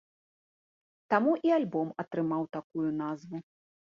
Таму 1.13 1.31
і 1.49 1.53
альбом 1.57 1.87
атрымаў 2.05 2.43
такую 2.59 2.89
назву. 3.03 3.37